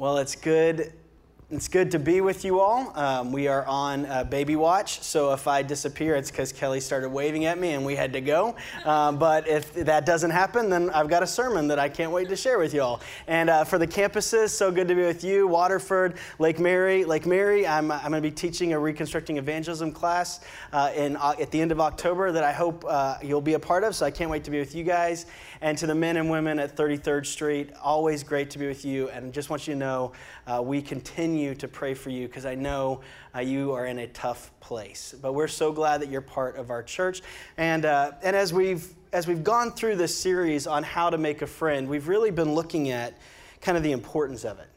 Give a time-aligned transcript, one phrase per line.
[0.00, 0.94] Well, it's good.
[1.52, 2.96] It's good to be with you all.
[2.96, 7.08] Um, we are on uh, baby watch, so if I disappear, it's because Kelly started
[7.08, 8.54] waving at me and we had to go.
[8.84, 12.28] Um, but if that doesn't happen, then I've got a sermon that I can't wait
[12.28, 13.00] to share with you all.
[13.26, 17.04] And uh, for the campuses, so good to be with you, Waterford, Lake Mary.
[17.04, 20.38] Lake Mary, I'm, I'm going to be teaching a reconstructing evangelism class
[20.72, 23.58] uh, in, uh, at the end of October that I hope uh, you'll be a
[23.58, 23.96] part of.
[23.96, 25.26] So I can't wait to be with you guys.
[25.62, 29.08] And to the men and women at 33rd Street, always great to be with you.
[29.08, 30.12] And just want you to know
[30.62, 33.00] we continue to pray for you because I know
[33.34, 35.14] uh, you are in a tough place.
[35.20, 37.22] But we're so glad that you're part of our church.
[37.56, 41.42] And, uh, and as, we've, as we've gone through this series on how to make
[41.42, 43.18] a friend, we've really been looking at
[43.60, 44.68] kind of the importance of it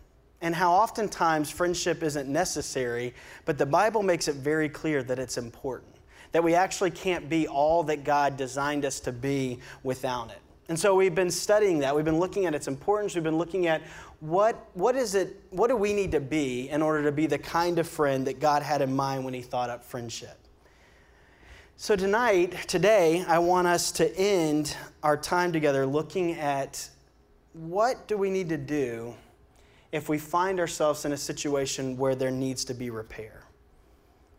[0.41, 3.13] and how oftentimes friendship isn't necessary,
[3.45, 5.95] but the Bible makes it very clear that it's important,
[6.33, 10.39] that we actually can't be all that God designed us to be without it.
[10.69, 11.95] And so we've been studying that.
[11.95, 13.15] We've been looking at its importance.
[13.15, 13.81] We've been looking at
[14.23, 17.37] what, what is it, what do we need to be in order to be the
[17.37, 20.39] kind of friend that God had in mind when he thought up friendship.
[21.75, 26.87] So tonight, today, I want us to end our time together looking at
[27.51, 29.13] what do we need to do
[29.91, 33.43] if we find ourselves in a situation where there needs to be repair?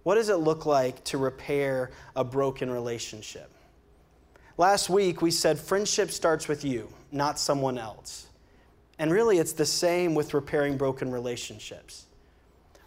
[0.02, 3.52] What does it look like to repair a broken relationship?
[4.56, 8.28] Last week, we said friendship starts with you, not someone else.
[8.98, 12.06] And really, it's the same with repairing broken relationships.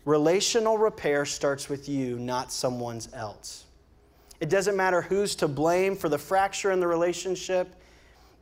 [0.05, 3.65] Relational repair starts with you, not someone else.
[4.39, 7.75] It doesn't matter who's to blame for the fracture in the relationship.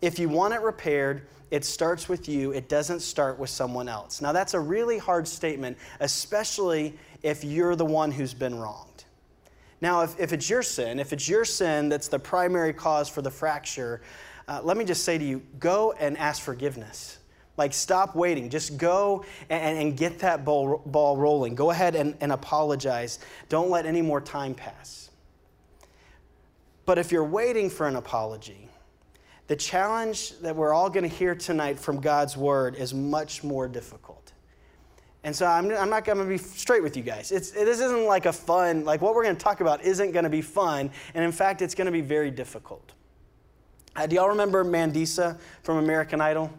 [0.01, 2.51] If you want it repaired, it starts with you.
[2.51, 4.21] It doesn't start with someone else.
[4.21, 6.93] Now, that's a really hard statement, especially
[7.23, 9.05] if you're the one who's been wronged.
[9.81, 13.21] Now, if, if it's your sin, if it's your sin that's the primary cause for
[13.21, 14.01] the fracture,
[14.47, 17.19] uh, let me just say to you go and ask forgiveness.
[17.57, 18.49] Like, stop waiting.
[18.49, 21.55] Just go and, and get that ball, ball rolling.
[21.55, 23.19] Go ahead and, and apologize.
[23.49, 25.09] Don't let any more time pass.
[26.85, 28.69] But if you're waiting for an apology,
[29.47, 33.67] the challenge that we're all going to hear tonight from God's word is much more
[33.67, 34.33] difficult.
[35.23, 37.31] And so I'm, I'm not going to be straight with you guys.
[37.31, 40.23] It's, this isn't like a fun, like what we're going to talk about isn't going
[40.23, 40.91] to be fun.
[41.15, 42.93] And in fact, it's going to be very difficult.
[43.95, 46.51] Uh, do y'all remember Mandisa from American Idol?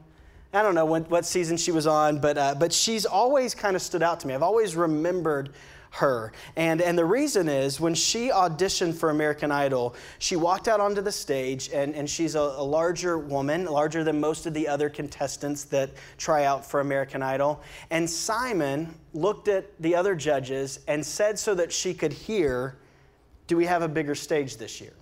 [0.52, 3.76] I don't know when, what season she was on, but, uh, but she's always kind
[3.76, 4.34] of stood out to me.
[4.34, 5.50] I've always remembered
[5.96, 6.32] her.
[6.56, 11.00] And, and the reason is when she auditioned for American Idol, she walked out onto
[11.00, 14.88] the stage, and, and she's a, a larger woman, larger than most of the other
[14.88, 17.62] contestants that try out for American Idol.
[17.90, 22.76] And Simon looked at the other judges and said so that she could hear,
[23.46, 24.92] Do we have a bigger stage this year?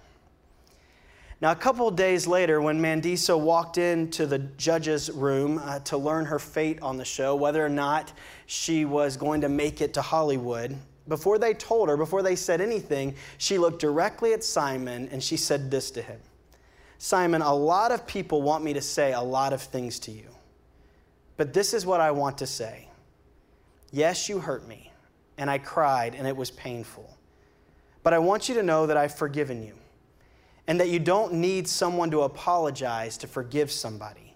[1.44, 6.24] Now, a couple days later, when Mandisa walked into the judge's room uh, to learn
[6.24, 8.14] her fate on the show, whether or not
[8.46, 10.74] she was going to make it to Hollywood,
[11.06, 15.36] before they told her, before they said anything, she looked directly at Simon and she
[15.36, 16.18] said this to him
[16.96, 20.30] Simon, a lot of people want me to say a lot of things to you,
[21.36, 22.88] but this is what I want to say.
[23.92, 24.90] Yes, you hurt me,
[25.36, 27.18] and I cried, and it was painful.
[28.02, 29.74] But I want you to know that I've forgiven you
[30.66, 34.34] and that you don't need someone to apologize to forgive somebody.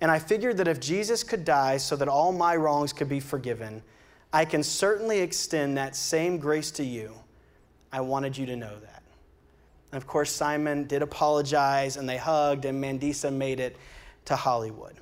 [0.00, 3.20] And I figured that if Jesus could die so that all my wrongs could be
[3.20, 3.82] forgiven,
[4.32, 7.12] I can certainly extend that same grace to you.
[7.92, 9.02] I wanted you to know that.
[9.92, 13.76] And of course, Simon did apologize and they hugged, and Mandisa made it
[14.26, 14.94] to Hollywood.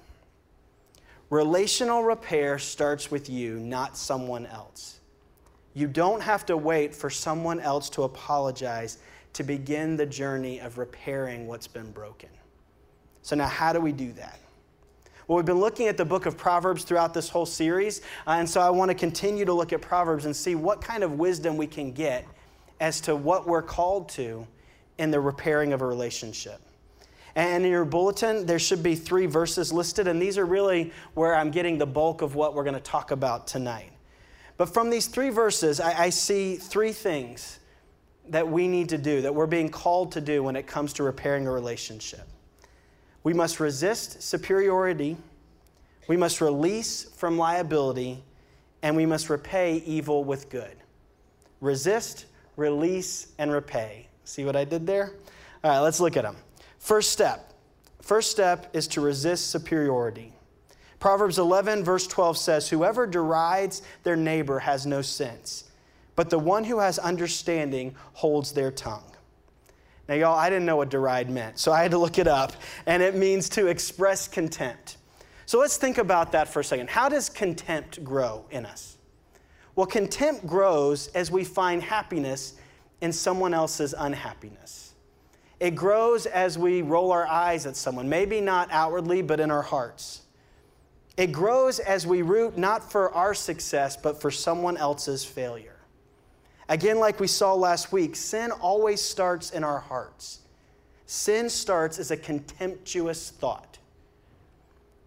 [1.30, 5.00] Relational repair starts with you, not someone else.
[5.75, 8.98] You don't have to wait for someone else to apologize
[9.34, 12.31] to begin the journey of repairing what's been broken.
[13.22, 14.39] So, now how do we do that?
[15.27, 18.49] Well, we've been looking at the book of Proverbs throughout this whole series, uh, and
[18.49, 21.59] so I want to continue to look at Proverbs and see what kind of wisdom
[21.59, 22.27] we can get
[22.81, 24.47] as to what we're called to
[24.97, 26.60] in the repairing of a relationship.
[27.34, 31.37] And in your bulletin, there should be three verses listed, and these are really where
[31.37, 33.92] I'm getting the bulk of what we're going to talk about tonight.
[34.57, 37.60] But from these three verses, I, I see three things
[38.30, 41.03] that we need to do, that we're being called to do when it comes to
[41.03, 42.27] repairing a relationship.
[43.22, 45.16] We must resist superiority,
[46.09, 48.22] we must release from liability,
[48.83, 50.77] and we must repay evil with good.
[51.60, 52.27] Resist,
[52.57, 54.07] release, and repay.
[54.25, 55.13] See what I did there?
[55.65, 56.36] All right, let's look at them.
[56.78, 57.53] First step.
[58.01, 60.33] First step is to resist superiority.
[61.01, 65.67] Proverbs 11, verse 12 says, Whoever derides their neighbor has no sense
[66.18, 69.09] but the one who has understanding holds their tongue.
[70.09, 72.54] Now, y'all, I didn't know what deride meant, so I had to look it up,
[72.86, 74.97] and it means to express contempt.
[75.47, 76.91] So let's think about that for a second.
[76.91, 78.98] How does contempt grow in us?
[79.76, 82.54] Well, contempt grows as we find happiness
[83.00, 84.94] in someone else's unhappiness.
[85.60, 89.62] It grows as we roll our eyes at someone, maybe not outwardly, but in our
[89.62, 90.22] hearts.
[91.16, 95.78] It grows as we root not for our success, but for someone else's failure.
[96.68, 100.41] Again, like we saw last week, sin always starts in our hearts.
[101.06, 103.78] Sin starts as a contemptuous thought.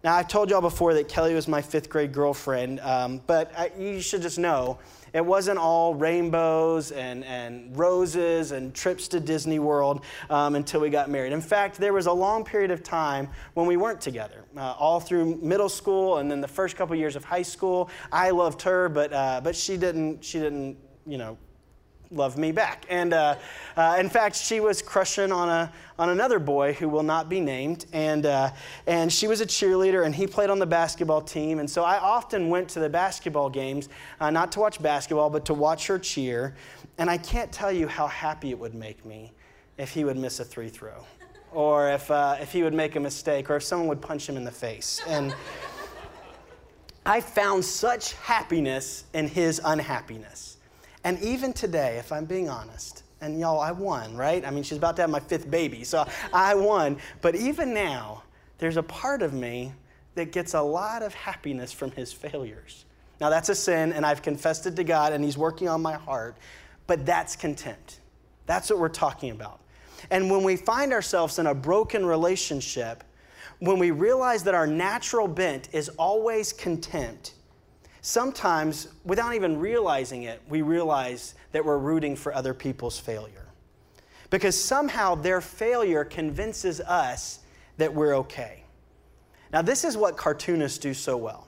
[0.02, 3.70] Now, I've told y'all before that Kelly was my fifth grade girlfriend, um, but I,
[3.78, 4.80] you should just know
[5.12, 10.90] it wasn't all rainbows and, and roses and trips to Disney World um, until we
[10.90, 11.32] got married.
[11.32, 14.98] In fact, there was a long period of time when we weren't together, uh, all
[14.98, 17.88] through middle school and then the first couple years of high school.
[18.10, 20.76] I loved her, but, uh, but she didn't, she didn't,
[21.06, 21.38] you know,
[22.12, 22.84] love me back.
[22.88, 23.36] And uh,
[23.76, 27.40] uh, in fact, she was crushing on, a, on another boy who will not be
[27.40, 27.86] named.
[27.92, 28.50] And, uh,
[28.86, 31.58] and she was a cheerleader, and he played on the basketball team.
[31.58, 33.88] And so I often went to the basketball games,
[34.20, 36.54] uh, not to watch basketball, but to watch her cheer.
[36.98, 39.32] And I can't tell you how happy it would make me
[39.78, 41.04] if he would miss a free throw,
[41.50, 44.36] or if, uh, if he would make a mistake, or if someone would punch him
[44.36, 45.00] in the face.
[45.08, 45.34] And
[47.06, 50.51] I found such happiness in his unhappiness.
[51.04, 54.44] And even today, if I'm being honest, and y'all, I won, right?
[54.44, 56.98] I mean, she's about to have my fifth baby, so I won.
[57.20, 58.24] But even now,
[58.58, 59.72] there's a part of me
[60.14, 62.84] that gets a lot of happiness from his failures.
[63.22, 65.92] Now, that's a sin, and I've confessed it to God, and He's working on my
[65.92, 66.36] heart,
[66.88, 68.00] but that's contempt.
[68.46, 69.60] That's what we're talking about.
[70.10, 73.04] And when we find ourselves in a broken relationship,
[73.60, 77.34] when we realize that our natural bent is always contempt,
[78.02, 83.46] sometimes, without even realizing it, we realize that we're rooting for other people's failure.
[84.28, 87.40] Because somehow their failure convinces us
[87.78, 88.64] that we're okay.
[89.52, 91.46] Now, this is what cartoonists do so well.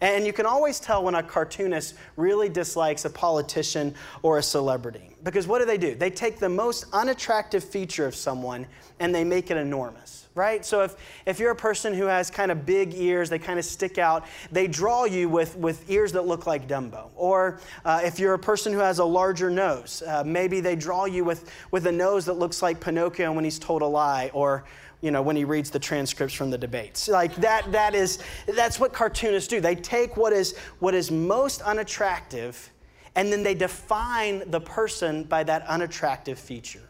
[0.00, 5.16] And you can always tell when a cartoonist really dislikes a politician or a celebrity.
[5.22, 5.94] Because what do they do?
[5.94, 8.66] They take the most unattractive feature of someone
[9.00, 10.64] and they make it enormous right?
[10.64, 10.94] So if,
[11.24, 14.26] if you're a person who has kind of big ears, they kind of stick out,
[14.52, 17.10] they draw you with, with ears that look like Dumbo.
[17.16, 21.06] Or uh, if you're a person who has a larger nose, uh, maybe they draw
[21.06, 24.64] you with, with a nose that looks like Pinocchio when he's told a lie, or
[25.00, 27.08] you know, when he reads the transcripts from the debates.
[27.08, 29.60] Like that, that is, that's what cartoonists do.
[29.60, 32.70] They take what is, what is most unattractive
[33.16, 36.82] and then they define the person by that unattractive feature.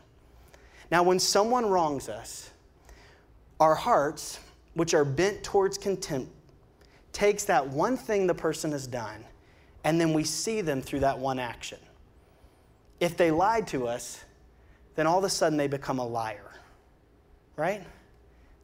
[0.90, 2.50] Now, when someone wrongs us,
[3.60, 4.38] our hearts,
[4.74, 6.30] which are bent towards contempt,
[7.12, 9.24] takes that one thing the person has done,
[9.84, 11.78] and then we see them through that one action.
[13.00, 14.24] If they lied to us,
[14.94, 16.52] then all of a sudden they become a liar,
[17.56, 17.82] right?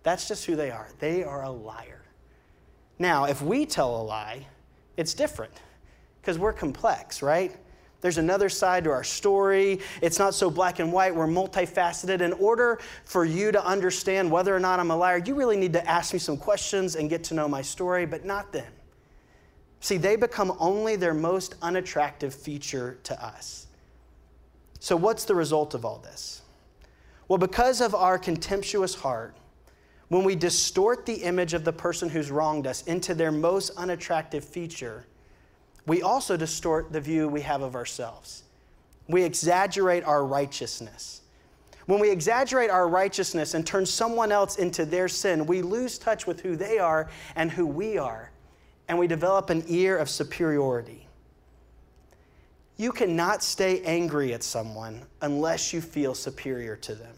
[0.02, 0.88] That's just who they are.
[0.98, 2.02] They are a liar.
[2.98, 4.46] Now, if we tell a lie,
[4.96, 5.52] it's different
[6.20, 7.56] because we're complex, right?
[8.02, 9.80] There's another side to our story.
[10.02, 11.14] It's not so black and white.
[11.14, 12.20] We're multifaceted.
[12.20, 15.72] In order for you to understand whether or not I'm a liar, you really need
[15.74, 18.70] to ask me some questions and get to know my story, but not them.
[19.78, 23.68] See, they become only their most unattractive feature to us.
[24.80, 26.42] So, what's the result of all this?
[27.28, 29.36] Well, because of our contemptuous heart,
[30.08, 34.44] when we distort the image of the person who's wronged us into their most unattractive
[34.44, 35.06] feature,
[35.86, 38.44] we also distort the view we have of ourselves.
[39.08, 41.22] We exaggerate our righteousness.
[41.86, 46.26] When we exaggerate our righteousness and turn someone else into their sin, we lose touch
[46.26, 48.30] with who they are and who we are,
[48.88, 51.08] and we develop an ear of superiority.
[52.76, 57.14] You cannot stay angry at someone unless you feel superior to them.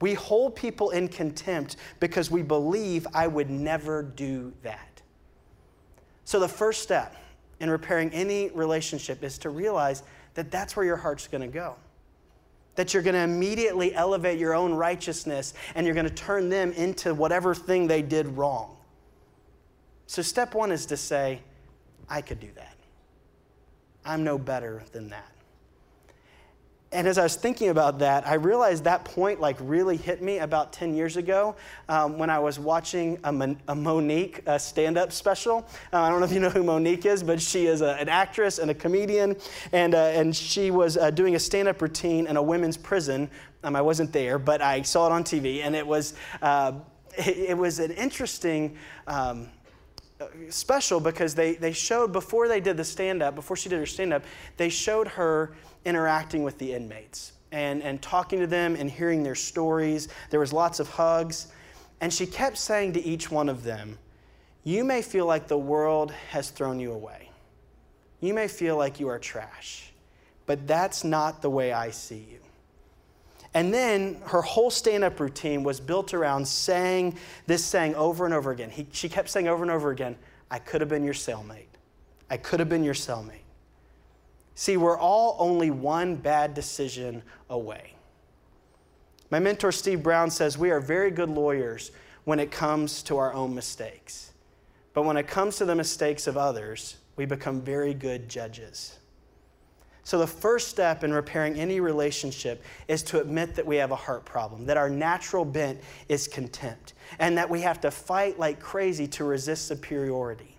[0.00, 5.02] We hold people in contempt because we believe I would never do that.
[6.24, 7.16] So, the first step
[7.64, 10.02] in repairing any relationship is to realize
[10.34, 11.76] that that's where your heart's going to go.
[12.74, 16.72] That you're going to immediately elevate your own righteousness and you're going to turn them
[16.72, 18.76] into whatever thing they did wrong.
[20.06, 21.40] So, step one is to say,
[22.06, 22.76] I could do that.
[24.04, 25.33] I'm no better than that
[26.94, 30.38] and as I was thinking about that, I realized that point like really hit me
[30.38, 31.56] about 10 years ago
[31.88, 35.66] um, when I was watching a, Mon- a Mo'Nique stand-up special.
[35.92, 38.08] Uh, I don't know if you know who Mo'Nique is, but she is a, an
[38.08, 39.36] actress and a comedian,
[39.72, 43.28] and, uh, and she was uh, doing a stand-up routine in a women's prison.
[43.64, 46.72] Um, I wasn't there, but I saw it on TV, and it was, uh,
[47.18, 48.76] it, it, was an interesting
[49.08, 49.48] um,
[50.50, 54.24] special because they, they showed before they did the stand-up, before she did her stand-up,
[54.56, 55.54] they showed her
[55.84, 60.08] interacting with the inmates and, and talking to them and hearing their stories.
[60.30, 61.48] There was lots of hugs.
[62.00, 63.98] And she kept saying to each one of them,
[64.64, 67.30] you may feel like the world has thrown you away.
[68.20, 69.92] You may feel like you are trash,
[70.46, 72.40] but that's not the way I see you.
[73.54, 78.34] And then her whole stand up routine was built around saying this saying over and
[78.34, 78.68] over again.
[78.68, 80.16] He, she kept saying over and over again,
[80.50, 81.66] I could have been your cellmate.
[82.28, 83.44] I could have been your cellmate.
[84.56, 87.94] See, we're all only one bad decision away.
[89.30, 91.92] My mentor, Steve Brown, says we are very good lawyers
[92.24, 94.32] when it comes to our own mistakes.
[94.94, 98.98] But when it comes to the mistakes of others, we become very good judges.
[100.04, 103.96] So, the first step in repairing any relationship is to admit that we have a
[103.96, 105.80] heart problem, that our natural bent
[106.10, 110.58] is contempt, and that we have to fight like crazy to resist superiority.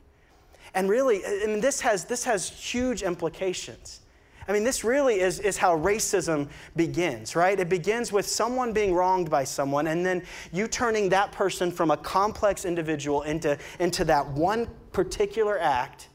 [0.74, 4.02] And really, I mean, this has, this has huge implications.
[4.48, 7.60] I mean, this really is, is how racism begins, right?
[7.60, 11.92] It begins with someone being wronged by someone, and then you turning that person from
[11.92, 16.10] a complex individual into, into that one particular act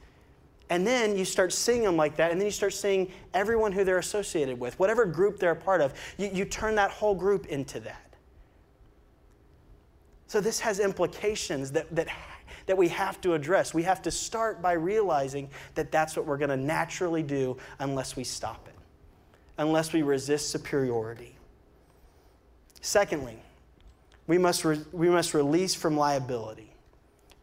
[0.70, 3.82] and then you start seeing them like that, and then you start seeing everyone who
[3.84, 7.46] they're associated with, whatever group they're a part of, you, you turn that whole group
[7.46, 8.14] into that.
[10.28, 12.06] So this has implications that, that,
[12.66, 13.74] that we have to address.
[13.74, 18.14] We have to start by realizing that that's what we're going to naturally do unless
[18.14, 18.76] we stop it,
[19.58, 21.34] unless we resist superiority.
[22.80, 23.42] Secondly,
[24.28, 26.69] we must, re- we must release from liability.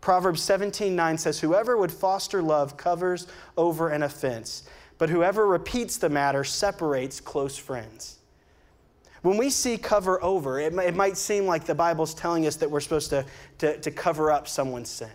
[0.07, 4.63] Proverbs 17 9 says, Whoever would foster love covers over an offense,
[4.97, 8.19] but whoever repeats the matter separates close friends.
[9.21, 12.71] When we see cover over, it, it might seem like the Bible's telling us that
[12.71, 13.25] we're supposed to,
[13.57, 15.11] to, to cover up someone's sin.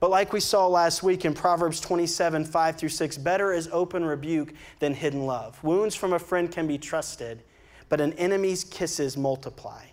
[0.00, 4.04] But like we saw last week in Proverbs 27 5 through 6, better is open
[4.04, 5.64] rebuke than hidden love.
[5.64, 7.42] Wounds from a friend can be trusted,
[7.88, 9.86] but an enemy's kisses multiply.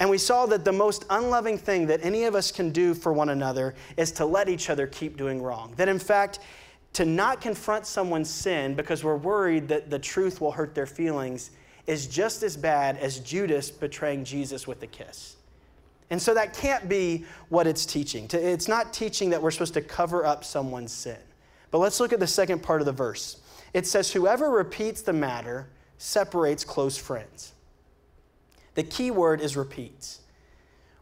[0.00, 3.12] And we saw that the most unloving thing that any of us can do for
[3.12, 5.74] one another is to let each other keep doing wrong.
[5.76, 6.38] That in fact,
[6.94, 11.50] to not confront someone's sin because we're worried that the truth will hurt their feelings
[11.86, 15.36] is just as bad as Judas betraying Jesus with a kiss.
[16.10, 18.28] And so that can't be what it's teaching.
[18.32, 21.18] It's not teaching that we're supposed to cover up someone's sin.
[21.70, 23.40] But let's look at the second part of the verse.
[23.74, 27.52] It says, Whoever repeats the matter separates close friends.
[28.78, 30.20] The key word is repeats.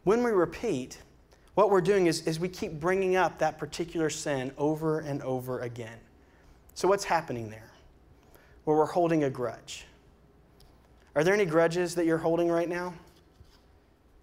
[0.04, 0.96] When we repeat,
[1.56, 5.60] what we're doing is, is we keep bringing up that particular sin over and over
[5.60, 5.98] again.
[6.72, 7.70] So, what's happening there?
[8.64, 9.84] Well, we're holding a grudge.
[11.14, 12.94] Are there any grudges that you're holding right now?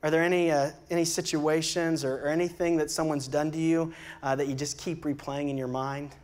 [0.01, 3.93] Are there any, uh, any situations or, or, anything that someone's done to you
[4.23, 6.15] uh, that you just keep replaying in your mind?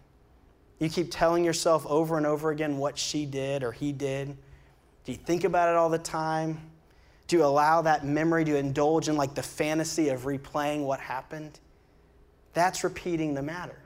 [0.79, 4.35] You keep telling yourself over and over again what she did or he did?
[5.05, 6.59] Do you think about it all the time?
[7.31, 11.59] You allow that memory to indulge in like the fantasy of replaying what happened?
[12.53, 13.77] That's repeating the matter.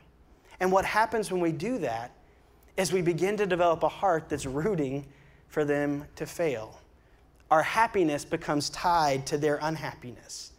[0.59, 2.11] And what happens when we do that
[2.77, 5.05] is we begin to develop a heart that's rooting
[5.47, 6.79] for them to fail.
[7.51, 10.53] Our happiness becomes tied to their unhappiness.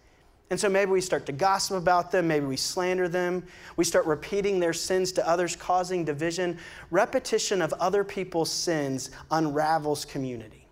[0.50, 3.42] And so maybe we start to gossip about them, maybe we slander them,
[3.76, 6.58] we start repeating their sins to others, causing division.
[6.90, 10.63] Repetition of other people's sins unravels community.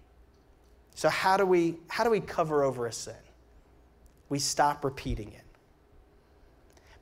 [0.95, 3.15] So, how do we, how do we cover over a sin?
[4.29, 5.45] We stop repeating it.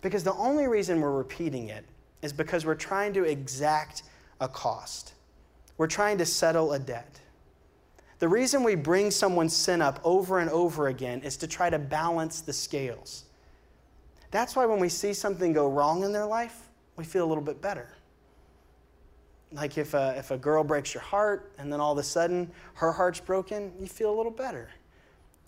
[0.01, 1.85] Because the only reason we're repeating it
[2.23, 4.03] is because we're trying to exact
[4.41, 5.15] a cost,
[5.77, 7.21] we're trying to settle a debt.
[8.19, 11.79] The reason we bring someone's sin up over and over again is to try to
[11.79, 13.25] balance the scales.
[14.31, 17.43] That's why when we see something go wrong in their life, we feel a little
[17.43, 17.95] bit better
[19.53, 22.51] like if a, if a girl breaks your heart and then all of a sudden
[22.75, 24.71] her heart's broken, you feel a little better.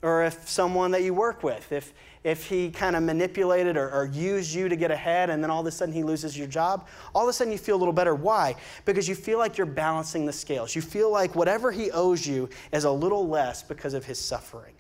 [0.03, 1.95] Or if someone that you work with, if,
[2.25, 5.61] if he kind of manipulated or, or used you to get ahead and then all
[5.61, 7.93] of a sudden he loses your job, all of a sudden you feel a little
[7.93, 8.17] better.
[8.17, 8.57] Why?
[8.85, 10.75] Because you feel like you're balancing the scales.
[10.75, 14.75] You feel like whatever he owes you is a little less because of his suffering.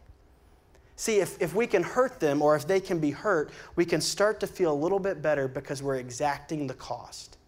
[0.96, 4.00] See, if, if we can hurt them or if they can be hurt, we can
[4.00, 7.38] start to feel a little bit better because we're exacting the cost.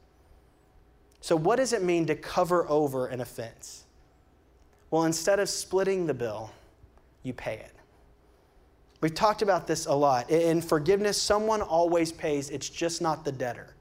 [1.24, 3.84] So, what does it mean to cover over an offense?
[4.90, 6.50] Well, instead of splitting the bill,
[7.22, 7.72] you pay it.
[9.00, 10.28] We've talked about this a lot.
[10.28, 13.74] In forgiveness, someone always pays, it's just not the debtor.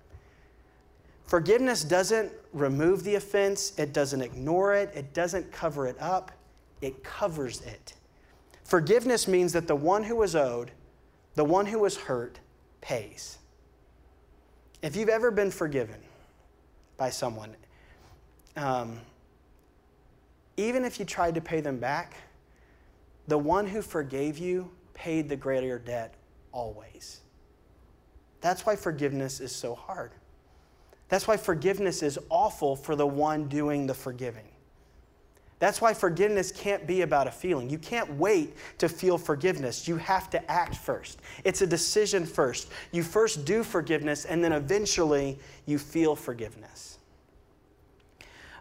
[1.26, 6.32] Forgiveness doesn't remove the offense, it doesn't ignore it, it doesn't cover it up,
[6.80, 7.94] it covers it.
[8.64, 10.72] Forgiveness means that the one who was owed,
[11.36, 12.40] the one who was hurt,
[12.80, 13.38] pays.
[14.82, 16.03] If you've ever been forgiven,
[16.98, 17.56] by someone.
[18.56, 19.00] Um,
[20.58, 22.16] even if you tried to pay them back,
[23.28, 26.14] the one who forgave you paid the greater debt
[26.52, 27.22] always.
[28.42, 30.12] That's why forgiveness is so hard.
[31.10, 34.48] That's why forgiveness is awful for the one doing the forgiving.
[35.64, 37.70] That's why forgiveness can't be about a feeling.
[37.70, 39.88] You can't wait to feel forgiveness.
[39.88, 41.22] You have to act first.
[41.46, 42.68] It's a decision first.
[42.92, 46.98] You first do forgiveness, and then eventually you feel forgiveness.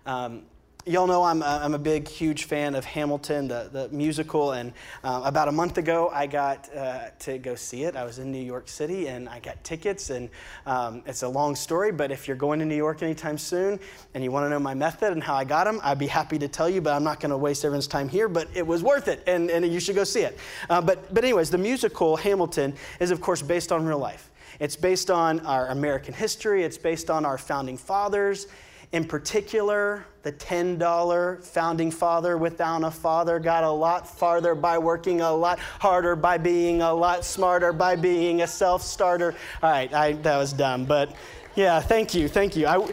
[0.06, 0.44] Um,
[0.84, 4.72] Y'all know I'm I'm a big, huge fan of Hamilton, the, the musical, and
[5.04, 7.94] uh, about a month ago I got uh, to go see it.
[7.94, 10.28] I was in New York City and I got tickets, and
[10.66, 13.78] um, it's a long story, but if you're going to New York anytime soon
[14.14, 16.36] and you want to know my method and how I got them, I'd be happy
[16.40, 18.82] to tell you, but I'm not going to waste everyone's time here, but it was
[18.82, 20.36] worth it, and, and you should go see it.
[20.68, 24.30] Uh, but, but, anyways, the musical Hamilton is, of course, based on real life.
[24.58, 28.48] It's based on our American history, it's based on our founding fathers.
[28.92, 35.22] In particular, the $10 founding father without a father got a lot farther by working
[35.22, 39.34] a lot harder, by being a lot smarter, by being a self starter.
[39.62, 41.16] All right, I, that was dumb, but
[41.54, 42.66] yeah, thank you, thank you.
[42.66, 42.86] I,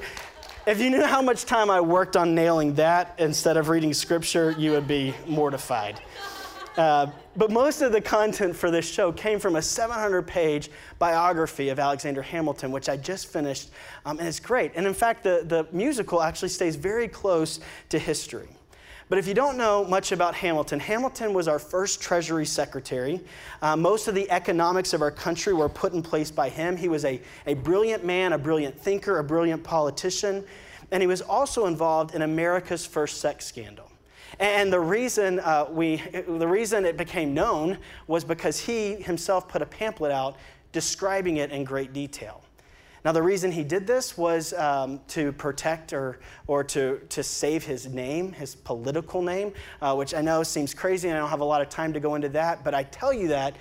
[0.66, 4.52] if you knew how much time I worked on nailing that instead of reading scripture,
[4.52, 6.00] you would be mortified.
[6.78, 11.70] Uh, but most of the content for this show came from a 700 page biography
[11.70, 13.70] of Alexander Hamilton, which I just finished,
[14.06, 14.72] um, and it's great.
[14.76, 17.60] And in fact, the, the musical actually stays very close
[17.90, 18.48] to history.
[19.10, 23.20] But if you don't know much about Hamilton, Hamilton was our first Treasury Secretary.
[23.60, 26.78] Uh, most of the economics of our country were put in place by him.
[26.78, 30.46] He was a, a brilliant man, a brilliant thinker, a brilliant politician,
[30.92, 33.89] and he was also involved in America's first sex scandal.
[34.40, 37.78] And the reason, uh, we, the reason it became known
[38.08, 40.38] was because he himself put a pamphlet out
[40.72, 42.42] describing it in great detail.
[43.04, 47.66] Now, the reason he did this was um, to protect or, or to, to save
[47.66, 51.40] his name, his political name, uh, which I know seems crazy and I don't have
[51.40, 53.56] a lot of time to go into that, but I tell you that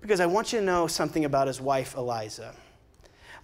[0.00, 2.54] because I want you to know something about his wife, Eliza.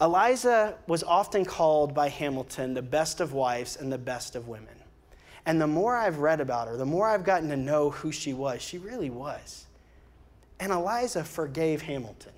[0.00, 4.77] Eliza was often called by Hamilton the best of wives and the best of women.
[5.49, 8.34] And the more I've read about her, the more I've gotten to know who she
[8.34, 9.65] was, she really was.
[10.61, 12.34] And Eliza forgave Hamilton.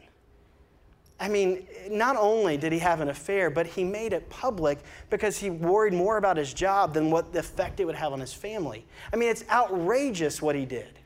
[1.19, 4.79] I mean, not only did he have an affair, but he made it public
[5.11, 8.21] because he worried more about his job than what the effect it would have on
[8.21, 8.87] his family.
[9.13, 11.01] I mean, it's outrageous what he did.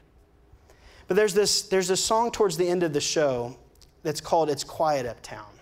[1.09, 3.57] But there's this, there's a song towards the end of the show
[4.03, 5.55] that's called It's Quiet Uptown.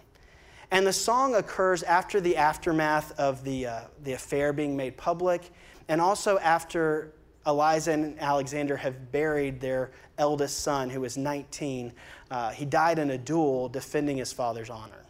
[0.73, 5.53] And the song occurs after the aftermath of the, uh, the affair being made public
[5.93, 7.13] and also after
[7.47, 11.93] Eliza and Alexander have buried their eldest son, who was 19.
[12.31, 15.05] Uh, he died in a duel defending his father's honor.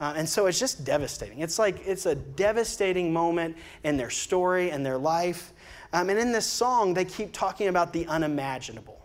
[0.00, 1.38] Uh, and so it's just devastating.
[1.38, 5.52] It's like it's a devastating moment in their story and their life.
[5.92, 8.97] Um, and in this song, they keep talking about the unimaginable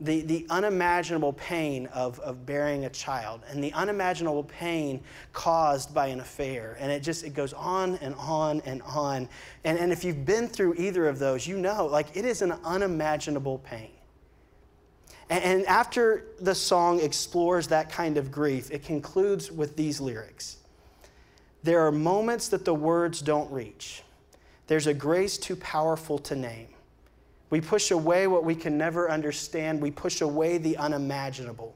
[0.00, 5.00] the, the unimaginable pain of, of bearing a child and the unimaginable pain
[5.32, 6.76] caused by an affair.
[6.80, 9.28] And it just, it goes on and on and on.
[9.62, 12.52] And, and if you've been through either of those, you know, like it is an
[12.64, 13.90] unimaginable pain.
[15.30, 20.56] And, and after the song explores that kind of grief, it concludes with these lyrics
[21.62, 24.02] There are moments that the words don't reach.
[24.66, 26.73] There's a grace too powerful to name.
[27.54, 29.80] We push away what we can never understand.
[29.80, 31.72] We push away the unimaginable.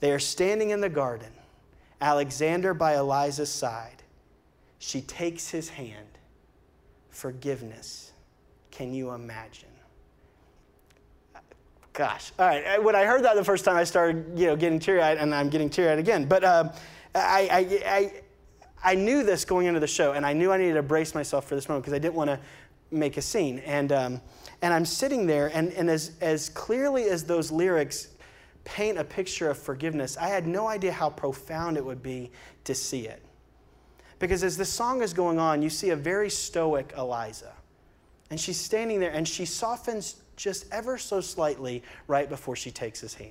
[0.00, 1.32] They are standing in the garden,
[2.02, 4.02] Alexander by Eliza's side.
[4.78, 6.18] She takes his hand.
[7.08, 8.12] Forgiveness.
[8.70, 9.70] Can you imagine?
[11.94, 12.32] Gosh.
[12.38, 12.76] All right.
[12.84, 15.48] When I heard that the first time, I started, you know, getting teary-eyed, and I'm
[15.48, 16.26] getting teary-eyed again.
[16.26, 16.68] But uh,
[17.14, 18.12] I, I, I,
[18.84, 21.48] I knew this going into the show, and I knew I needed to brace myself
[21.48, 22.38] for this moment because I didn't want to
[22.90, 23.60] make a scene.
[23.60, 24.20] And um,
[24.66, 28.08] and I'm sitting there, and, and as, as clearly as those lyrics
[28.64, 32.32] paint a picture of forgiveness, I had no idea how profound it would be
[32.64, 33.22] to see it.
[34.18, 37.52] Because as the song is going on, you see a very stoic Eliza.
[38.30, 42.98] And she's standing there, and she softens just ever so slightly right before she takes
[42.98, 43.30] his hand.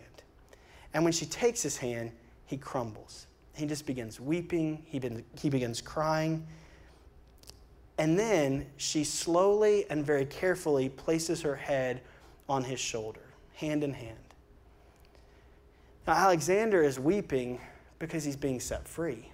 [0.93, 2.13] And when she takes his hand,
[2.45, 3.28] he crumbles.
[3.58, 5.02] He just begins weeping, he,
[5.38, 6.48] he begins crying.
[7.97, 12.01] And then she slowly and very carefully places her head
[12.49, 13.21] on his shoulder,
[13.53, 14.17] hand in hand.
[16.05, 17.60] Now, Alexander is weeping
[17.99, 19.29] because he's being set free.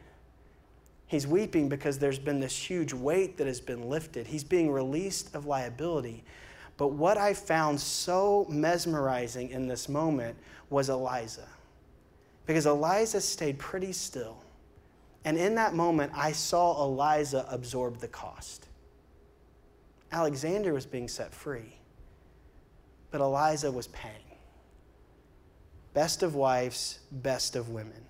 [1.07, 4.27] He's weeping because there's been this huge weight that has been lifted.
[4.27, 6.23] He's being released of liability.
[6.77, 10.37] But what I found so mesmerizing in this moment
[10.69, 11.47] was Eliza.
[12.45, 14.37] Because Eliza stayed pretty still.
[15.23, 18.67] And in that moment, I saw Eliza absorb the cost.
[20.11, 21.77] Alexander was being set free,
[23.11, 24.15] but Eliza was paying.
[25.93, 28.05] Best of wives, best of women.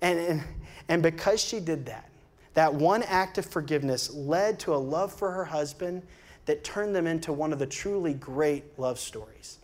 [0.00, 0.42] And, and,
[0.88, 2.10] and because she did that,
[2.54, 6.02] that one act of forgiveness led to a love for her husband
[6.44, 9.58] that turned them into one of the truly great love stories.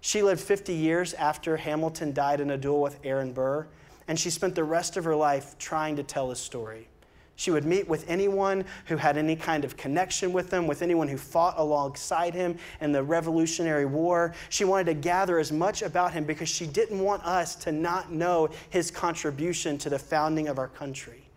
[0.00, 3.66] She lived 50 years after Hamilton died in a duel with Aaron Burr,
[4.08, 6.88] and she spent the rest of her life trying to tell his story.
[7.36, 11.06] She would meet with anyone who had any kind of connection with him, with anyone
[11.06, 14.34] who fought alongside him in the Revolutionary War.
[14.48, 18.10] She wanted to gather as much about him because she didn't want us to not
[18.10, 21.28] know his contribution to the founding of our country.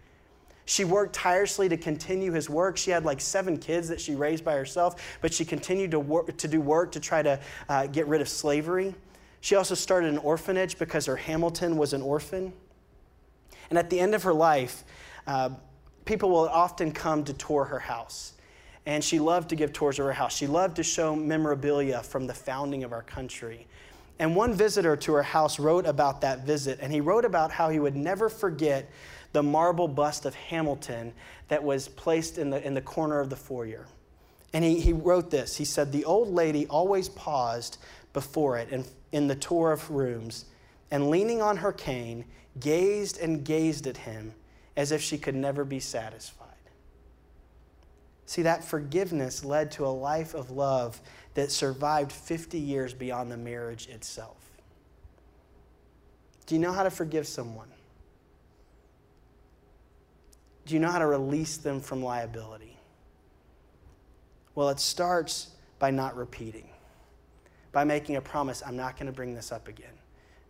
[0.65, 2.77] She worked tirelessly to continue his work.
[2.77, 6.35] She had like seven kids that she raised by herself, but she continued to, work,
[6.35, 8.95] to do work to try to uh, get rid of slavery.
[9.41, 12.53] She also started an orphanage because her Hamilton was an orphan.
[13.69, 14.83] And at the end of her life,
[15.25, 15.49] uh,
[16.05, 18.33] people will often come to tour her house.
[18.85, 20.35] And she loved to give tours of her house.
[20.35, 23.67] She loved to show memorabilia from the founding of our country.
[24.19, 27.69] And one visitor to her house wrote about that visit, and he wrote about how
[27.69, 28.89] he would never forget
[29.33, 31.13] the marble bust of Hamilton
[31.47, 33.87] that was placed in the, in the corner of the foyer.
[34.53, 37.77] And he, he wrote this He said, The old lady always paused
[38.13, 40.45] before it in, in the tour of rooms,
[40.89, 42.25] and leaning on her cane,
[42.59, 44.33] gazed and gazed at him
[44.75, 46.47] as if she could never be satisfied.
[48.25, 51.01] See, that forgiveness led to a life of love
[51.33, 54.37] that survived 50 years beyond the marriage itself.
[56.45, 57.67] Do you know how to forgive someone?
[60.65, 62.77] Do you know how to release them from liability?
[64.55, 66.69] Well, it starts by not repeating,
[67.71, 69.93] by making a promise I'm not going to bring this up again.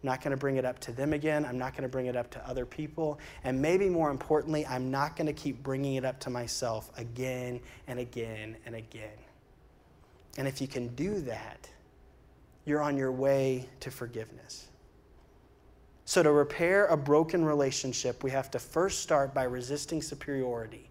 [0.04, 1.46] I'm not going to bring it up to them again.
[1.46, 3.20] I'm not going to bring it up to other people.
[3.44, 7.60] And maybe more importantly, I'm not going to keep bringing it up to myself again
[7.88, 9.10] and again and again.
[10.38, 11.70] And if you can do that,
[12.66, 14.68] you're on your way to forgiveness.
[16.06, 20.90] So, to repair a broken relationship, we have to first start by resisting superiority.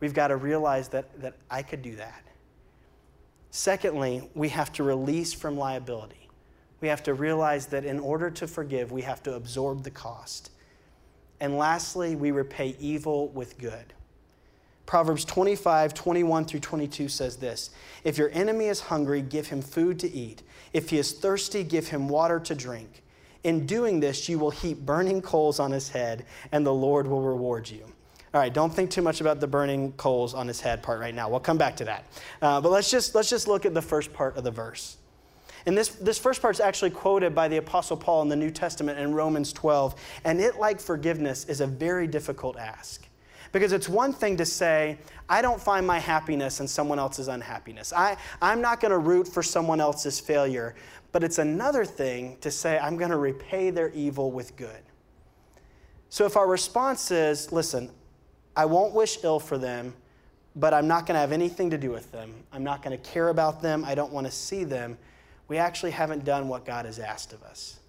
[0.00, 2.24] We've got to realize that, that I could do that.
[3.50, 6.28] Secondly, we have to release from liability.
[6.80, 10.50] We have to realize that in order to forgive, we have to absorb the cost.
[11.40, 13.92] And lastly, we repay evil with good.
[14.86, 17.70] Proverbs 25, 21 through 22 says this
[18.04, 20.42] If your enemy is hungry, give him food to eat.
[20.72, 23.02] If he is thirsty, give him water to drink.
[23.42, 27.22] In doing this, you will heap burning coals on his head, and the Lord will
[27.22, 27.84] reward you.
[28.32, 31.14] All right, don't think too much about the burning coals on his head part right
[31.14, 31.28] now.
[31.28, 32.04] We'll come back to that.
[32.40, 34.98] Uh, but let's just, let's just look at the first part of the verse.
[35.66, 38.50] And this, this first part is actually quoted by the Apostle Paul in the New
[38.50, 39.96] Testament in Romans 12.
[40.24, 43.06] And it, like forgiveness, is a very difficult ask.
[43.52, 44.96] Because it's one thing to say,
[45.28, 47.92] I don't find my happiness in someone else's unhappiness.
[47.92, 50.76] I, I'm not going to root for someone else's failure.
[51.10, 54.82] But it's another thing to say, I'm going to repay their evil with good.
[56.10, 57.90] So if our response is, listen,
[58.56, 59.94] I won't wish ill for them,
[60.56, 63.10] but I'm not going to have anything to do with them, I'm not going to
[63.10, 64.98] care about them, I don't want to see them,
[65.48, 67.80] we actually haven't done what God has asked of us.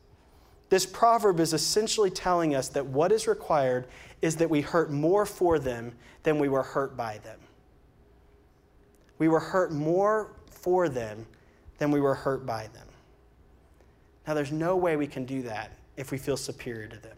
[0.69, 3.88] This proverb is essentially telling us that what is required
[4.21, 5.93] is that we hurt more for them
[6.24, 7.39] than we were hurt by them.
[9.17, 11.28] We were hurt more for them
[11.78, 12.88] than we were hurt by them.
[14.26, 17.17] Now, there's no way we can do that if we feel superior to them,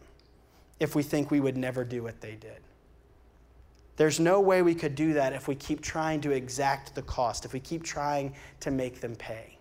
[0.80, 2.60] if we think we would never do what they did.
[3.96, 7.46] There's no way we could do that if we keep trying to exact the cost,
[7.46, 9.58] if we keep trying to make them pay.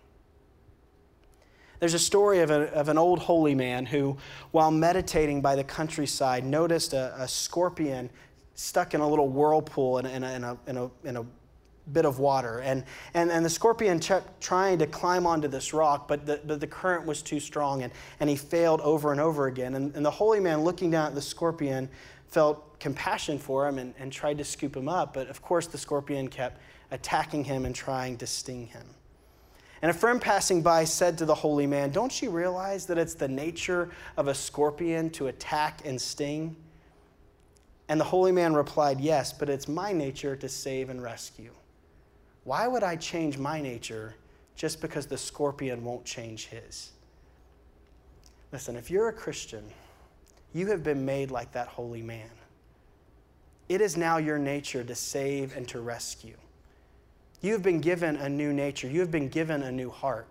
[1.79, 4.17] There's a story of, a, of an old holy man who,
[4.51, 8.09] while meditating by the countryside, noticed a, a scorpion
[8.55, 11.25] stuck in a little whirlpool in, in, a, in, a, in, a, in a
[11.91, 12.61] bit of water.
[12.61, 16.55] And, and, and the scorpion kept trying to climb onto this rock, but the, the,
[16.55, 19.75] the, current was too strong, and, and he failed over and over again.
[19.75, 21.89] And, and the holy man, looking down at the scorpion,
[22.27, 25.13] felt compassion for him and, and tried to scoop him up.
[25.13, 26.59] But of course, the scorpion kept
[26.91, 28.85] attacking him and trying to sting him.
[29.81, 33.13] And a friend passing by said to the holy man, Don't you realize that it's
[33.13, 36.57] the nature of a scorpion to attack and sting?
[37.87, 41.51] And the holy man replied, Yes, but it's my nature to save and rescue.
[42.43, 44.15] Why would I change my nature
[44.57, 46.91] just because the scorpion won't change his?
[48.51, 49.63] Listen, if you're a Christian,
[50.53, 52.29] you have been made like that holy man.
[53.73, 56.35] It is now your nature to save and to rescue.
[57.41, 60.27] You have been given a new nature, you have been given a new heart.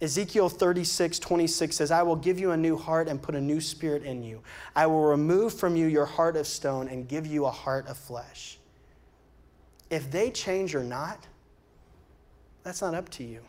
[0.00, 3.60] Ezekiel 36, 26 says, I will give you a new heart and put a new
[3.60, 4.40] spirit in you.
[4.74, 7.98] I will remove from you your heart of stone and give you a heart of
[7.98, 8.56] flesh.
[9.90, 11.26] If they change or not,
[12.62, 13.42] that's not up to you.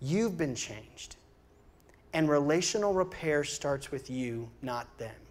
[0.00, 1.14] You've been changed.
[2.12, 5.21] And relational repair starts with you, not them.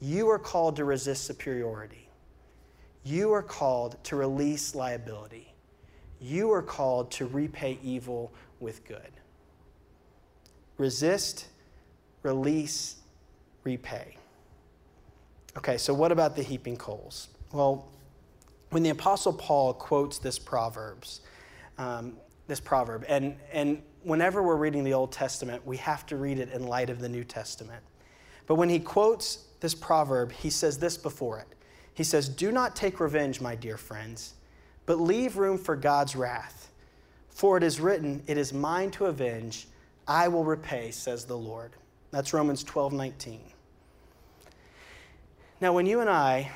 [0.00, 2.08] You are called to resist superiority.
[3.04, 5.54] You are called to release liability.
[6.20, 9.10] You are called to repay evil with good.
[10.78, 11.46] Resist,
[12.22, 12.96] release,
[13.64, 14.16] repay.
[15.56, 17.28] Okay, so what about the heaping coals?
[17.52, 17.88] Well,
[18.70, 21.22] when the Apostle Paul quotes this Proverbs,
[21.78, 26.38] um, this proverb, and, and whenever we're reading the Old Testament, we have to read
[26.38, 27.82] it in light of the New Testament.
[28.46, 31.46] But when he quotes this proverb, he says this before it.
[31.94, 34.34] He says, Do not take revenge, my dear friends,
[34.86, 36.70] but leave room for God's wrath.
[37.28, 39.66] For it is written, It is mine to avenge,
[40.08, 41.72] I will repay, says the Lord.
[42.10, 43.40] That's Romans 12 19.
[45.60, 46.50] Now, when you and I,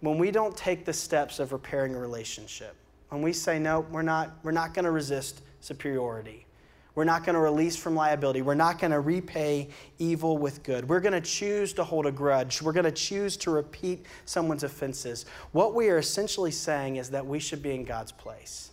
[0.00, 2.76] when we don't take the steps of repairing a relationship,
[3.08, 6.46] when we say, no, we're not, we're not going to resist superiority,
[6.94, 8.42] we're not going to release from liability.
[8.42, 10.88] We're not going to repay evil with good.
[10.88, 12.60] We're going to choose to hold a grudge.
[12.60, 15.24] We're going to choose to repeat someone's offenses.
[15.52, 18.72] What we are essentially saying is that we should be in God's place.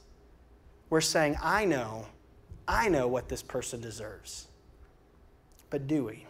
[0.89, 2.08] We're saying, I know,
[2.67, 4.47] I know what this person deserves.
[5.69, 6.25] But do we?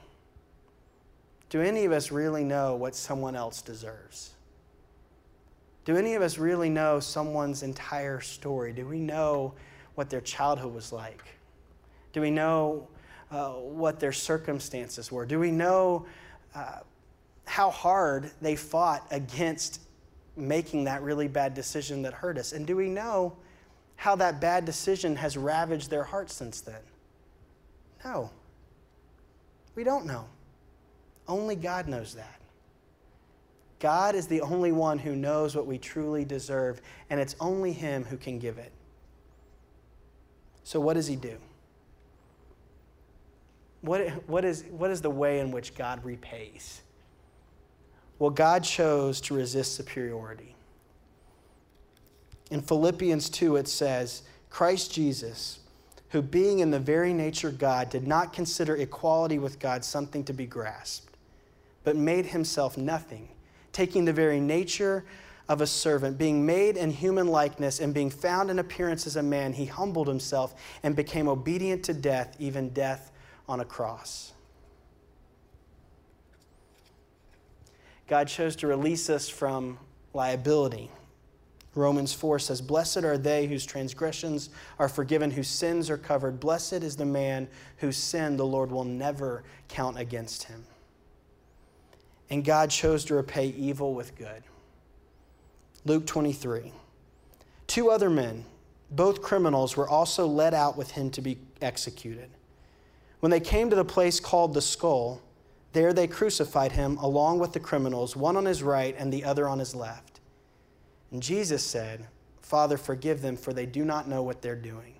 [1.49, 4.33] Do any of us really know what someone else deserves?
[5.85, 8.73] Do any of us really know someone's entire story?
[8.73, 9.55] Do we know
[9.95, 11.38] what their childhood was like?
[12.13, 12.87] Do we know
[13.31, 15.25] uh, what their circumstances were?
[15.25, 16.05] Do we know
[16.55, 16.79] uh,
[17.45, 19.81] how hard they fought against
[20.35, 22.53] making that really bad decision that hurt us?
[22.53, 23.35] And do we know
[23.95, 26.81] how that bad decision has ravaged their hearts since then?
[28.03, 28.31] No.
[29.75, 30.25] We don't know.
[31.27, 32.39] Only God knows that.
[33.79, 38.03] God is the only one who knows what we truly deserve, and it's only Him
[38.03, 38.71] who can give it.
[40.63, 41.37] So, what does He do?
[43.81, 46.81] What, what, is, what is the way in which God repays?
[48.17, 50.55] Well, God chose to resist superiority.
[52.51, 55.59] In Philippians 2, it says, Christ Jesus,
[56.09, 60.33] who being in the very nature God, did not consider equality with God something to
[60.33, 61.15] be grasped,
[61.83, 63.29] but made himself nothing,
[63.71, 65.05] taking the very nature
[65.47, 69.23] of a servant, being made in human likeness and being found in appearance as a
[69.23, 73.11] man, he humbled himself and became obedient to death, even death
[73.49, 74.31] on a cross.
[78.07, 79.79] God chose to release us from
[80.13, 80.91] liability.
[81.73, 86.39] Romans 4 says, Blessed are they whose transgressions are forgiven, whose sins are covered.
[86.39, 90.63] Blessed is the man whose sin the Lord will never count against him.
[92.29, 94.43] And God chose to repay evil with good.
[95.85, 96.71] Luke 23.
[97.65, 98.45] Two other men,
[98.91, 102.29] both criminals, were also led out with him to be executed.
[103.19, 105.21] When they came to the place called the skull,
[105.73, 109.47] there they crucified him along with the criminals, one on his right and the other
[109.47, 110.19] on his left.
[111.11, 112.07] And Jesus said,
[112.41, 114.95] Father, forgive them, for they do not know what they're doing.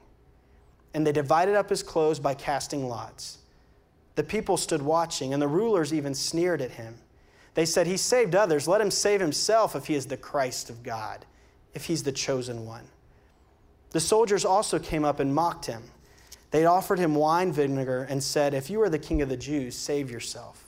[0.94, 3.40] And they divided up his clothes by casting lots.
[4.16, 6.98] The people stood watching, and the rulers even sneered at him.
[7.54, 8.68] They said, He saved others.
[8.68, 11.26] Let him save himself if he is the Christ of God,
[11.74, 12.86] if he's the chosen one.
[13.92, 15.84] The soldiers also came up and mocked him.
[16.52, 19.76] They offered him wine vinegar and said, If you are the king of the Jews,
[19.76, 20.66] save yourself.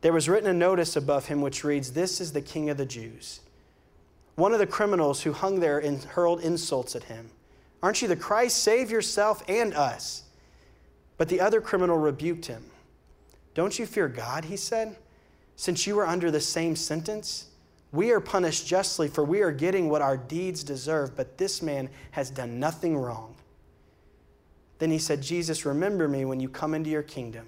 [0.00, 2.86] There was written a notice above him which reads, This is the king of the
[2.86, 3.40] Jews.
[4.34, 7.30] One of the criminals who hung there and hurled insults at him.
[7.82, 8.62] Aren't you the Christ?
[8.62, 10.24] Save yourself and us.
[11.16, 12.64] But the other criminal rebuked him.
[13.54, 14.96] Don't you fear God, he said,
[15.56, 17.46] since you are under the same sentence?
[17.90, 21.88] We are punished justly, for we are getting what our deeds deserve, but this man
[22.12, 23.34] has done nothing wrong.
[24.78, 27.46] Then he said, Jesus, remember me when you come into your kingdom.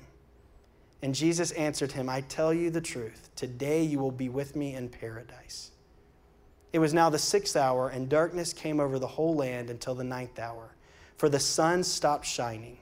[1.02, 3.30] And Jesus answered him, I tell you the truth.
[3.36, 5.70] Today you will be with me in paradise.
[6.72, 10.04] It was now the sixth hour, and darkness came over the whole land until the
[10.04, 10.74] ninth hour,
[11.16, 12.78] for the sun stopped shining.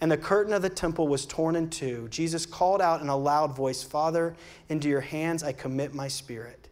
[0.00, 2.08] And the curtain of the temple was torn in two.
[2.08, 4.36] Jesus called out in a loud voice, Father,
[4.68, 6.68] into your hands I commit my spirit.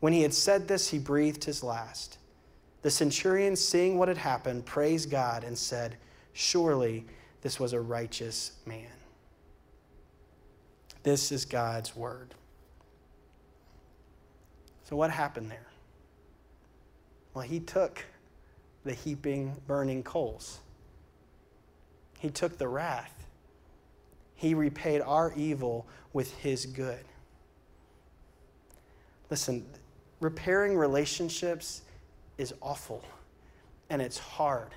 [0.00, 2.18] When he had said this, he breathed his last.
[2.82, 5.96] The centurion, seeing what had happened, praised God and said,
[6.38, 7.06] Surely
[7.40, 8.92] this was a righteous man.
[11.02, 12.34] This is God's word.
[14.84, 15.66] So, what happened there?
[17.32, 18.04] Well, he took
[18.84, 20.58] the heaping, burning coals,
[22.18, 23.14] he took the wrath.
[24.34, 27.02] He repaid our evil with his good.
[29.30, 29.64] Listen,
[30.20, 31.80] repairing relationships
[32.36, 33.02] is awful
[33.88, 34.72] and it's hard.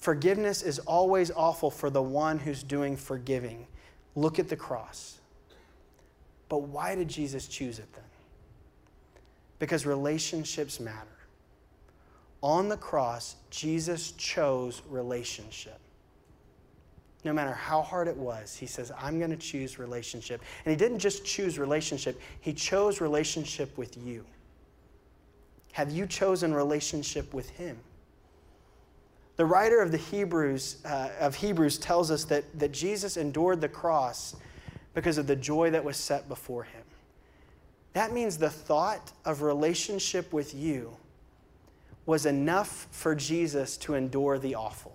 [0.00, 3.66] Forgiveness is always awful for the one who's doing forgiving.
[4.16, 5.18] Look at the cross.
[6.48, 8.04] But why did Jesus choose it then?
[9.58, 11.06] Because relationships matter.
[12.42, 15.78] On the cross, Jesus chose relationship.
[17.22, 20.40] No matter how hard it was, he says, I'm going to choose relationship.
[20.64, 24.24] And he didn't just choose relationship, he chose relationship with you.
[25.72, 27.76] Have you chosen relationship with him?
[29.40, 33.70] The writer of the Hebrews uh, of Hebrews tells us that, that Jesus endured the
[33.70, 34.36] cross
[34.92, 36.82] because of the joy that was set before him.
[37.94, 40.94] That means the thought of relationship with you
[42.04, 44.94] was enough for Jesus to endure the awful.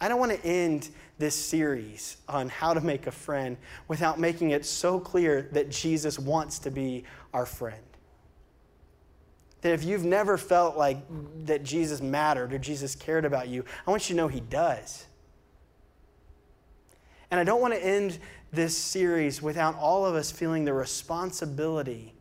[0.00, 3.56] I don't want to end this series on how to make a friend
[3.86, 7.84] without making it so clear that Jesus wants to be our friend.
[9.64, 10.98] That if you've never felt like
[11.46, 15.06] that Jesus mattered or Jesus cared about you, I want you to know He does.
[17.30, 18.18] And I don't want to end
[18.52, 22.12] this series without all of us feeling the responsibility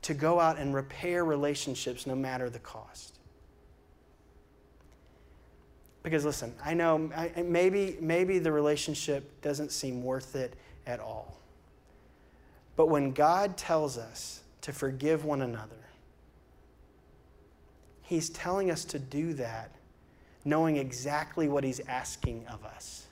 [0.00, 3.18] to go out and repair relationships no matter the cost.
[6.02, 10.54] Because listen, I know I, maybe, maybe the relationship doesn't seem worth it
[10.86, 11.36] at all.
[12.76, 15.85] But when God tells us to forgive one another,
[18.06, 19.72] He's telling us to do that
[20.44, 23.06] knowing exactly what He's asking of us.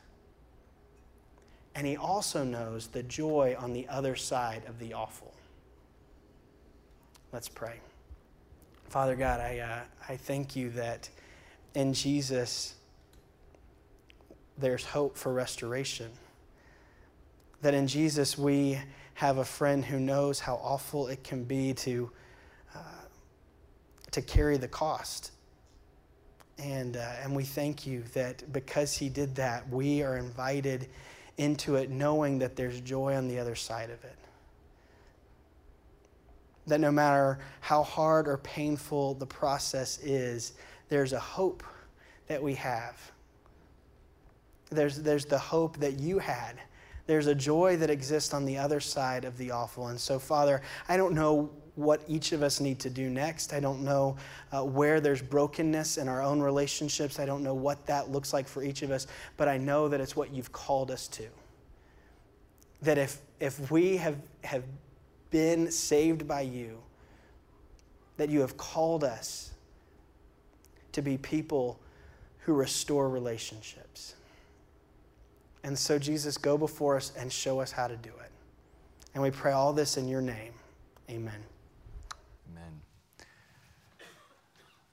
[1.74, 5.34] And He also knows the joy on the other side of the awful.
[7.32, 7.80] Let's pray.
[8.88, 11.10] Father God, I, uh, I thank you that
[11.74, 12.74] in Jesus,
[14.56, 16.12] there's hope for restoration.
[17.62, 18.78] That in Jesus we
[19.14, 22.12] have a friend who knows how awful it can be to,
[24.14, 25.32] to carry the cost.
[26.58, 30.88] And, uh, and we thank you that because he did that, we are invited
[31.36, 34.16] into it knowing that there's joy on the other side of it.
[36.66, 40.52] That no matter how hard or painful the process is,
[40.88, 41.62] there's a hope
[42.28, 43.12] that we have
[44.74, 46.56] there's, there's the hope that you had.
[47.06, 49.88] There's a joy that exists on the other side of the awful.
[49.88, 53.52] And so, Father, I don't know what each of us need to do next.
[53.52, 54.16] I don't know
[54.52, 57.18] uh, where there's brokenness in our own relationships.
[57.18, 60.00] I don't know what that looks like for each of us, but I know that
[60.00, 61.26] it's what you've called us to.
[62.82, 64.64] That if, if we have, have
[65.30, 66.80] been saved by you,
[68.16, 69.50] that you have called us
[70.92, 71.80] to be people
[72.40, 74.14] who restore relationships.
[75.64, 78.30] And so, Jesus, go before us and show us how to do it.
[79.14, 80.52] And we pray all this in your name.
[81.08, 81.42] Amen.
[82.52, 82.80] Amen.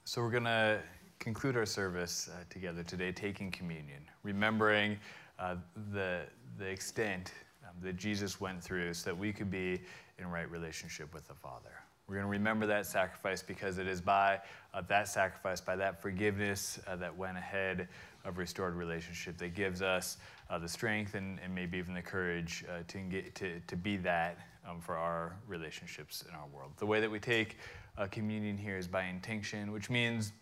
[0.06, 0.80] So, we're going to
[1.20, 4.98] conclude our service uh, together today, taking communion, remembering
[5.40, 5.56] uh,
[5.92, 6.22] the,
[6.58, 7.34] the extent
[7.66, 9.82] um, that Jesus went through so that we could be
[10.20, 11.81] in right relationship with the Father.
[12.12, 14.42] We're going to remember that sacrifice because it is by
[14.74, 17.88] uh, that sacrifice, by that forgiveness uh, that went ahead
[18.26, 20.18] of restored relationship that gives us
[20.50, 23.96] uh, the strength and, and maybe even the courage uh, to, engage, to, to be
[23.96, 24.38] that
[24.70, 26.74] um, for our relationships in our world.
[26.80, 27.56] The way that we take
[27.98, 30.34] uh, communion here is by intinction, which means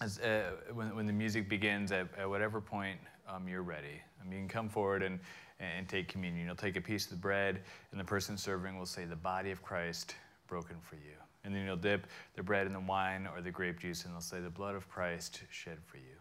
[0.00, 4.32] as, uh, when, when the music begins, at, at whatever point um, you're ready, mean,
[4.32, 5.18] you can come forward and,
[5.58, 6.46] and take communion.
[6.46, 7.60] You'll take a piece of the bread,
[7.90, 10.14] and the person serving will say, The body of Christ
[10.52, 11.16] broken for you.
[11.44, 14.20] And then you'll dip the bread in the wine or the grape juice, and they'll
[14.20, 16.18] say, The blood of Christ shed for you.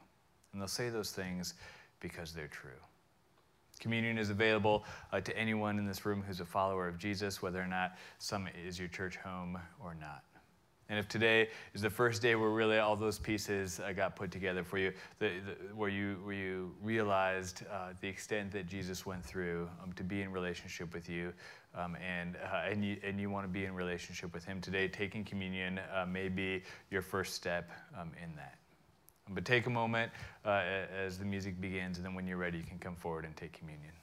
[0.53, 1.55] And they'll say those things
[1.99, 2.79] because they're true.
[3.81, 7.61] Communion is available uh, to anyone in this room who's a follower of Jesus, whether
[7.61, 10.23] or not some is your church home or not.
[10.87, 14.31] And if today is the first day where really all those pieces uh, got put
[14.31, 19.05] together for you, the, the, where, you where you realized uh, the extent that Jesus
[19.05, 21.33] went through um, to be in relationship with you,
[21.75, 24.87] um, and, uh, and, you, and you want to be in relationship with Him today,
[24.87, 28.57] taking communion uh, may be your first step um, in that.
[29.29, 30.11] But take a moment
[30.45, 30.61] uh,
[31.05, 33.53] as the music begins, and then when you're ready, you can come forward and take
[33.53, 33.93] communion.